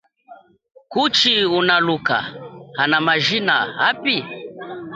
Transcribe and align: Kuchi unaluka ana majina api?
Kuchi 0.89 1.45
unaluka 1.45 2.17
ana 2.77 3.01
majina 3.01 3.55
api? 3.89 4.15